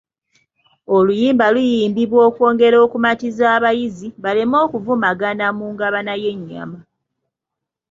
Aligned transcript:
Oluyimba 0.97 1.45
luyimbibwa 1.53 2.19
okwongera 2.29 2.77
okumatiza 2.85 3.45
abayizzi 3.57 4.07
baleme 4.23 4.57
okuvumagana 4.65 5.45
mu 5.57 5.65
ngabana 5.73 6.13
y’ennyama. 6.21 6.79